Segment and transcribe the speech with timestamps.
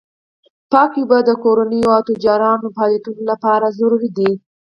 [0.71, 4.31] پاکې اوبه د کورنیو او سوداګریزو فعالیتونو لپاره ضروري دي.